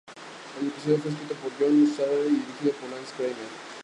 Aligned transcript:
El 0.59 0.65
episodio 0.69 0.97
fue 0.97 1.11
escrito 1.11 1.35
por 1.35 1.51
John 1.59 1.85
Swartzwelder 1.85 2.31
y 2.33 2.35
dirigido 2.37 2.71
por 2.73 2.89
Lance 2.89 3.13
Kramer. 3.15 3.35